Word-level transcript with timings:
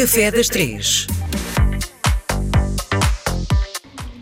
Café 0.00 0.30
das 0.30 0.48
Três. 0.48 1.06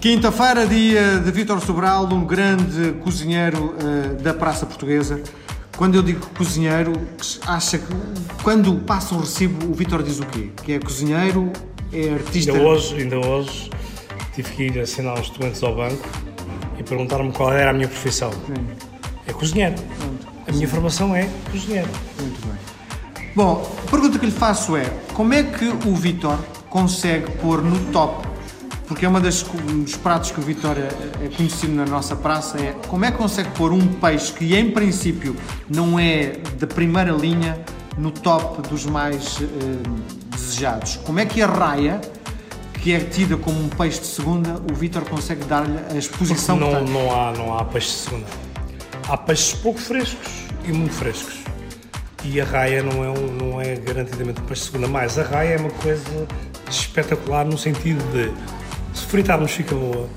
Quinta-feira, 0.00 0.66
dia 0.66 1.20
de 1.20 1.30
Vítor 1.30 1.60
Sobral, 1.60 2.12
um 2.12 2.24
grande 2.24 2.90
cozinheiro 3.04 3.76
uh, 3.76 4.20
da 4.20 4.34
Praça 4.34 4.66
Portuguesa. 4.66 5.22
Quando 5.76 5.94
eu 5.94 6.02
digo 6.02 6.26
cozinheiro, 6.36 6.92
acha 7.46 7.78
que 7.78 7.86
quando 8.42 8.80
passa 8.80 9.14
um 9.14 9.20
recibo, 9.20 9.70
o 9.70 9.72
Vítor 9.72 10.02
diz 10.02 10.18
o 10.18 10.26
quê? 10.26 10.50
Que 10.64 10.72
é 10.72 10.80
cozinheiro, 10.80 11.52
é 11.92 12.14
artista? 12.14 12.50
Ainda 12.50 12.64
hoje, 12.64 12.96
ainda 12.96 13.18
hoje 13.20 13.70
tive 14.34 14.50
que 14.50 14.62
ir 14.64 14.80
assinar 14.80 15.20
os 15.20 15.30
documentos 15.30 15.62
ao 15.62 15.76
banco 15.76 16.08
e 16.80 16.82
perguntar-me 16.82 17.30
qual 17.30 17.52
era 17.52 17.70
a 17.70 17.72
minha 17.72 17.86
profissão. 17.86 18.32
Sim. 18.32 18.66
É 19.24 19.32
cozinheiro. 19.32 19.76
Pronto. 19.76 20.26
A 20.48 20.52
minha 20.52 20.66
formação 20.66 21.14
é 21.14 21.28
cozinheiro. 21.52 21.88
Muito. 22.20 22.39
Bom, 23.34 23.64
a 23.86 23.90
pergunta 23.90 24.18
que 24.18 24.26
lhe 24.26 24.32
faço 24.32 24.76
é: 24.76 24.84
como 25.14 25.32
é 25.32 25.42
que 25.42 25.66
o 25.66 25.94
Vítor 25.94 26.38
consegue 26.68 27.30
pôr 27.32 27.62
no 27.62 27.78
top? 27.92 28.28
Porque 28.88 29.06
é 29.06 29.08
uma 29.08 29.20
das, 29.20 29.44
um 29.70 29.84
dos 29.84 29.96
pratos 29.96 30.32
que 30.32 30.40
o 30.40 30.42
Vítor 30.42 30.76
é, 30.76 31.24
é 31.24 31.28
conhecido 31.28 31.72
na 31.72 31.86
nossa 31.86 32.16
praça 32.16 32.58
é 32.58 32.74
como 32.88 33.04
é 33.04 33.12
que 33.12 33.18
consegue 33.18 33.48
pôr 33.50 33.72
um 33.72 33.86
peixe 33.86 34.32
que 34.32 34.56
em 34.56 34.72
princípio 34.72 35.36
não 35.68 35.96
é 35.96 36.32
da 36.58 36.66
primeira 36.66 37.12
linha 37.12 37.64
no 37.96 38.10
top 38.10 38.68
dos 38.68 38.84
mais 38.86 39.38
uh, 39.38 39.46
desejados. 40.30 40.96
Como 41.04 41.20
é 41.20 41.24
que 41.24 41.40
a 41.40 41.46
raia, 41.46 42.00
que 42.82 42.92
é 42.92 42.98
tida 42.98 43.36
como 43.36 43.62
um 43.62 43.68
peixe 43.68 44.00
de 44.00 44.06
segunda, 44.06 44.60
o 44.68 44.74
Vítor 44.74 45.04
consegue 45.04 45.44
dar-lhe 45.44 45.78
a 45.88 45.96
exposição 45.96 46.56
não, 46.56 46.68
que 46.68 46.76
tem? 46.76 46.92
Não 46.92 47.12
há, 47.12 47.32
não 47.32 47.56
há 47.56 47.64
peixe 47.64 47.90
de 47.90 47.94
segunda. 47.94 48.26
Há 49.08 49.16
peixes 49.16 49.54
pouco 49.54 49.78
frescos 49.78 50.32
e 50.64 50.72
muito 50.72 50.94
frescos 50.94 51.39
e 52.24 52.40
a 52.40 52.44
raia 52.44 52.82
não 52.82 53.04
é, 53.04 53.10
um, 53.10 53.26
não 53.26 53.60
é 53.60 53.76
garantidamente 53.76 54.40
um 54.40 54.44
peixe 54.44 54.62
de 54.62 54.70
segunda 54.70 54.88
mais. 54.88 55.18
A 55.18 55.22
raia 55.22 55.54
é 55.54 55.56
uma 55.56 55.70
coisa 55.70 56.26
espetacular 56.68 57.44
no 57.44 57.56
sentido 57.56 58.02
de 58.12 58.32
se 58.96 59.06
fritarmos 59.06 59.52
fica 59.52 59.74
boa, 59.74 60.08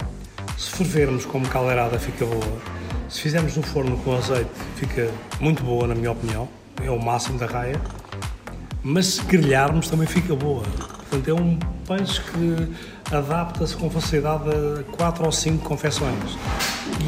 se 0.57 0.69
fervermos 0.71 1.25
como 1.25 1.47
caldeirada 1.47 1.97
fica 1.99 2.25
boa, 2.25 2.61
se 3.09 3.21
fizermos 3.21 3.55
no 3.55 3.63
forno 3.63 3.97
com 3.97 4.15
azeite 4.15 4.49
fica 4.75 5.09
muito 5.39 5.63
boa 5.63 5.87
na 5.87 5.95
minha 5.95 6.11
opinião, 6.11 6.47
é 6.81 6.89
o 6.89 6.99
máximo 6.99 7.37
da 7.37 7.45
raia, 7.45 7.79
mas 8.83 9.05
se 9.05 9.23
grelharmos 9.23 9.89
também 9.89 10.07
fica 10.07 10.35
boa. 10.35 10.63
Portanto 11.09 11.27
é 11.27 11.33
um 11.33 11.57
peixe 11.87 12.21
que 12.21 13.15
adapta-se 13.15 13.75
com 13.75 13.89
facilidade 13.89 14.49
a 14.49 14.83
4 14.95 15.25
ou 15.25 15.31
5 15.31 15.63
confecções 15.63 16.37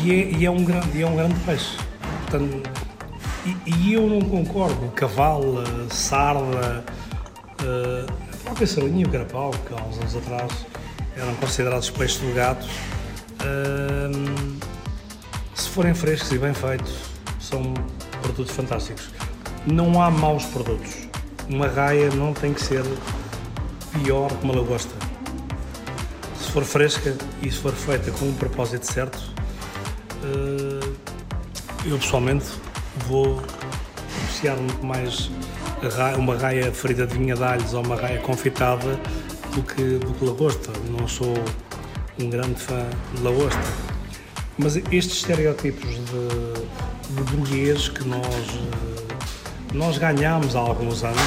e 0.04 0.12
é, 0.12 0.32
e 0.32 0.46
é, 0.46 0.52
um, 0.52 0.64
grande, 0.64 1.02
é 1.02 1.08
um 1.08 1.16
grande 1.16 1.36
peixe. 1.42 1.78
Portanto, 2.22 2.70
e, 3.46 3.72
e, 3.72 3.94
eu 3.94 4.08
não 4.08 4.22
concordo. 4.22 4.90
Cavalo, 4.96 5.64
sarda, 5.92 6.84
uh, 7.62 8.12
a 8.34 8.38
própria 8.44 8.68
sardinha 8.68 9.02
e 9.02 9.06
o 9.06 9.10
carapau, 9.10 9.52
que 9.52 9.74
há 9.74 9.84
uns 9.86 9.98
anos 9.98 10.16
atrás 10.16 10.66
eram 11.16 11.34
considerados 11.36 11.90
peixes 11.90 12.20
do 12.20 12.34
gato, 12.34 12.66
uh, 13.42 14.56
se 15.54 15.70
forem 15.70 15.94
frescos 15.94 16.32
e 16.32 16.38
bem 16.38 16.54
feitos, 16.54 16.94
são 17.40 17.74
produtos 18.22 18.54
fantásticos. 18.56 19.10
Não 19.66 20.02
há 20.02 20.10
maus 20.10 20.46
produtos. 20.46 21.08
Uma 21.48 21.68
raia 21.68 22.10
não 22.10 22.34
tem 22.34 22.54
que 22.54 22.64
ser 22.64 22.84
pior 23.94 24.30
que 24.30 24.44
uma 24.44 24.56
lagosta. 24.56 24.94
Se 26.40 26.52
for 26.52 26.64
fresca 26.64 27.16
e 27.42 27.52
se 27.52 27.58
for 27.58 27.74
feita 27.74 28.12
com 28.12 28.26
um 28.26 28.34
propósito 28.34 28.86
certo, 28.86 29.18
uh, 30.24 30.96
eu 31.86 31.98
pessoalmente 31.98 32.46
vou 33.08 33.42
apreciar 34.24 34.58
muito 34.58 34.86
mais 34.86 35.30
uma 36.18 36.36
raia 36.36 36.72
ferida 36.72 37.06
de 37.06 37.18
vinha 37.18 37.36
de 37.36 37.44
alhos 37.44 37.74
ou 37.74 37.84
uma 37.84 37.96
raia 37.96 38.20
confitada 38.20 39.00
do 39.54 39.62
que, 39.62 39.98
do 40.00 40.14
que 40.14 40.26
lagosta. 40.26 40.72
Não 40.90 41.08
sou 41.08 41.34
um 42.20 42.30
grande 42.30 42.60
fã 42.60 42.86
de 43.14 43.22
lagosta. 43.22 43.60
Mas 44.58 44.78
estes 44.78 45.18
estereótipos 45.18 45.90
de, 45.90 47.14
de 47.14 47.32
burguês 47.32 47.90
que 47.90 48.08
nós, 48.08 48.60
nós 49.74 49.98
ganhámos 49.98 50.56
há 50.56 50.60
alguns 50.60 51.04
anos 51.04 51.22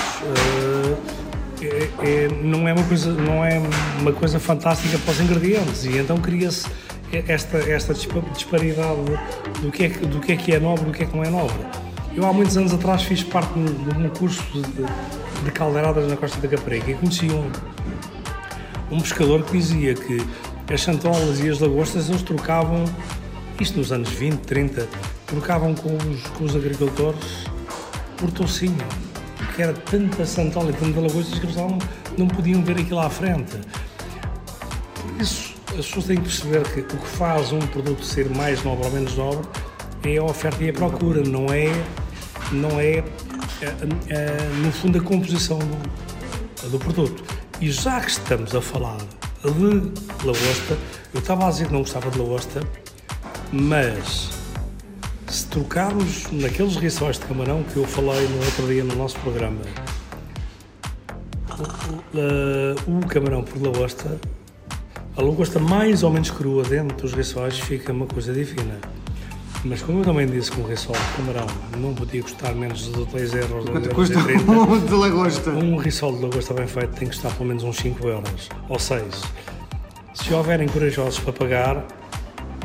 é, 1.61 1.91
é, 2.03 2.29
não, 2.29 2.69
é 2.69 2.73
uma 2.73 2.85
coisa, 2.85 3.13
não 3.13 3.45
é 3.45 3.61
uma 4.01 4.13
coisa 4.13 4.39
fantástica 4.39 4.99
para 4.99 5.13
os 5.13 5.21
ingredientes 5.21 5.85
e 5.85 5.99
então 5.99 6.17
cria-se 6.19 6.67
esta, 7.13 7.59
esta 7.59 7.95
disparidade 7.95 9.01
do 9.61 9.71
que, 9.71 9.85
é, 9.85 9.89
do 9.89 10.21
que 10.21 10.33
é 10.33 10.37
que 10.37 10.53
é 10.53 10.61
nobre 10.61 10.85
e 10.85 10.87
do 10.87 10.93
que 10.93 11.03
é 11.03 11.07
que 11.07 11.17
não 11.17 11.25
é 11.25 11.31
nobre. 11.31 11.57
Eu 12.15 12.27
há 12.27 12.33
muitos 12.33 12.57
anos 12.57 12.73
atrás 12.75 13.03
fiz 13.03 13.23
parte 13.23 13.53
de 13.55 13.61
um 13.61 14.09
curso 14.11 14.43
de, 14.53 15.45
de 15.45 15.51
caldeiradas 15.53 16.09
na 16.09 16.17
Costa 16.17 16.41
da 16.41 16.49
Caparica 16.49 16.91
e 16.91 16.95
conheci 16.95 17.27
um, 17.31 17.51
um 18.91 19.01
pescador 19.01 19.43
que 19.45 19.53
dizia 19.53 19.95
que 19.95 20.19
as 20.73 20.83
santolas 20.83 21.41
e 21.41 21.49
as 21.49 21.61
lagostas 21.61 22.09
eles 22.09 22.23
trocavam, 22.23 22.85
isto 23.61 23.79
nos 23.79 23.93
anos 23.93 24.11
20, 24.11 24.41
30, 24.41 24.89
trocavam 25.27 25.75
com 25.75 25.97
os, 25.97 26.23
com 26.37 26.45
os 26.45 26.57
agricultores 26.57 27.45
por 28.17 28.31
tocinho, 28.33 28.77
porque 29.37 29.63
era 29.63 29.73
tanta 29.73 30.27
santola 30.27 30.71
e 30.71 30.73
tanta 30.73 31.01
lagosta 31.01 31.39
que 31.39 31.47
eles 31.47 31.57
não, 31.57 31.79
não 32.19 32.29
podiam 32.29 32.63
ver 32.63 32.79
aquilo 32.79 32.99
à 32.99 33.09
frente. 33.09 33.57
Por 34.95 35.23
isso, 35.23 35.48
as 35.79 35.87
pessoas 35.87 36.07
têm 36.07 36.17
que 36.17 36.23
perceber 36.23 36.63
que 36.73 36.81
o 36.81 36.99
que 36.99 37.07
faz 37.07 37.53
um 37.53 37.61
produto 37.61 38.05
ser 38.05 38.29
mais 38.31 38.65
nobre 38.65 38.87
ou 38.87 38.93
menos 38.93 39.15
nobre 39.17 39.47
é 40.03 40.17
a 40.17 40.25
oferta 40.25 40.63
e 40.65 40.71
a 40.71 40.73
procura, 40.73 41.23
não 41.23 41.47
é, 41.53 41.71
não 42.51 42.81
é, 42.81 42.99
é, 42.99 43.05
é 44.09 44.51
no 44.65 44.73
fundo, 44.73 44.99
a 44.99 45.01
composição 45.01 45.59
do, 45.59 46.71
do, 46.71 46.79
produto. 46.79 47.23
E 47.61 47.71
já 47.71 48.01
que 48.01 48.11
estamos 48.11 48.55
a 48.55 48.61
falar 48.61 48.99
de 49.45 50.27
lagosta, 50.27 50.77
eu 51.15 51.21
estava 51.21 51.47
a 51.47 51.51
dizer 51.51 51.67
que 51.67 51.73
não 51.73 51.81
gostava 51.81 52.11
de 52.11 52.19
lagosta, 52.19 52.61
mas 53.53 54.31
se 55.29 55.47
trocarmos 55.47 56.31
naqueles 56.33 56.75
rissóis 56.77 57.19
de 57.19 57.27
camarão 57.27 57.63
que 57.63 57.77
eu 57.77 57.87
falei 57.87 58.27
no 58.27 58.45
outro 58.45 58.67
dia 58.67 58.83
no 58.83 58.97
nosso 58.97 59.19
programa, 59.21 59.61
o, 62.15 62.91
o, 62.91 62.99
o 62.99 63.07
camarão 63.07 63.45
por 63.45 63.63
lagosta 63.63 64.19
a 65.19 65.21
lagosta 65.21 65.59
mais 65.59 66.05
ou 66.05 66.11
menos 66.13 66.31
crua 66.31 66.63
dentro 66.63 66.97
dos 66.97 67.13
rissóis 67.13 67.59
fica 67.59 67.93
uma 67.93 68.07
coisa 68.07 68.33
divina. 68.33 68.79
Mas 69.65 69.83
como 69.83 69.99
eu 69.99 70.05
também 70.05 70.29
disse 70.29 70.49
que 70.53 70.61
um 70.61 70.65
rissol 70.65 70.95
de 70.95 71.17
camarão 71.17 71.47
não 71.77 71.93
podia 71.93 72.23
custar 72.23 72.55
menos 72.55 72.85
de 72.85 73.05
2 73.05 73.35
euros, 73.35 73.69
Quanto 73.69 73.89
custa 73.97 74.17
um 74.17 74.79
de 74.87 74.95
lagosta? 74.95 75.51
Um 75.51 75.77
rissol 75.77 76.15
de 76.15 76.23
lagosta 76.23 76.55
bem 76.55 76.69
feito 76.69 76.91
tem 76.91 77.09
que 77.09 77.17
custar 77.17 77.33
pelo 77.33 77.49
menos 77.49 77.65
uns 77.65 77.77
5 77.79 78.07
euros, 78.07 78.49
ou 78.69 78.79
6. 78.79 79.03
Se 80.15 80.33
houverem 80.33 80.69
corajosos 80.69 81.19
para 81.19 81.33
pagar, 81.33 81.85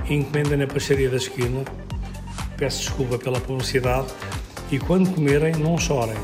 encomendem 0.08 0.58
na 0.60 0.68
pastelaria 0.68 1.10
da 1.10 1.18
esquina, 1.18 1.64
peço 2.56 2.82
desculpa 2.82 3.18
pela 3.18 3.42
publicidade, 3.42 4.10
e 4.72 4.78
quando 4.78 5.10
comerem 5.10 5.56
não 5.56 5.76
chorem, 5.80 6.18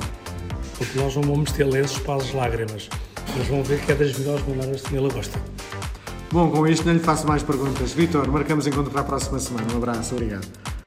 porque 0.78 1.00
nós 1.00 1.16
não 1.16 1.24
vamos 1.24 1.52
ter 1.52 1.64
lenços 1.64 1.98
para 1.98 2.22
as 2.22 2.32
lágrimas, 2.32 2.88
mas 3.36 3.48
vão 3.48 3.64
ver 3.64 3.80
que 3.82 3.92
é 3.92 3.96
das 3.96 4.16
melhores 4.20 4.48
maneiras 4.48 4.84
de 4.84 4.90
comer 4.90 5.00
lagosta. 5.00 5.40
Bom, 6.32 6.52
com 6.52 6.68
isto 6.68 6.86
não 6.86 6.94
lhe 6.94 7.00
faço 7.00 7.28
mais 7.28 7.42
perguntas. 7.42 7.92
Vitor, 7.92 8.28
marcamos 8.32 8.68
encontro 8.68 8.92
para 8.92 9.02
a 9.02 9.04
próxima 9.04 9.40
semana. 9.40 9.74
Um 9.74 9.78
abraço, 9.78 10.14
obrigado. 10.14 10.79